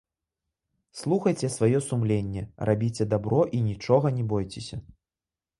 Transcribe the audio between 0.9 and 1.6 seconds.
Слухайце